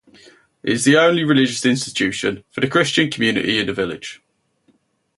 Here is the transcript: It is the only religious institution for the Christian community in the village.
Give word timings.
It 0.63 0.73
is 0.73 0.83
the 0.83 0.97
only 0.97 1.23
religious 1.23 1.63
institution 1.63 2.43
for 2.49 2.59
the 2.61 2.67
Christian 2.67 3.11
community 3.11 3.59
in 3.59 3.67
the 3.67 3.73
village. 3.75 4.19